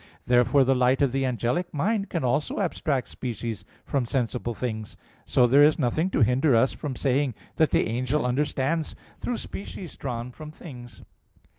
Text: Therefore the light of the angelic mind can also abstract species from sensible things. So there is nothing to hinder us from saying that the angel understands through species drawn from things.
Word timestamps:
Therefore 0.25 0.63
the 0.63 0.73
light 0.73 1.03
of 1.03 1.11
the 1.11 1.25
angelic 1.27 1.71
mind 1.75 2.09
can 2.09 2.23
also 2.23 2.59
abstract 2.59 3.07
species 3.07 3.63
from 3.85 4.07
sensible 4.07 4.55
things. 4.55 4.97
So 5.27 5.45
there 5.45 5.61
is 5.63 5.77
nothing 5.77 6.09
to 6.09 6.21
hinder 6.21 6.55
us 6.55 6.73
from 6.73 6.95
saying 6.95 7.35
that 7.57 7.69
the 7.69 7.85
angel 7.87 8.25
understands 8.25 8.95
through 9.19 9.37
species 9.37 9.95
drawn 9.97 10.31
from 10.31 10.49
things. 10.49 11.03